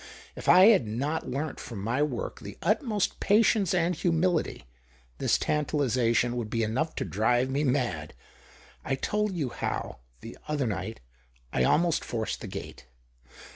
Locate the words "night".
10.65-11.01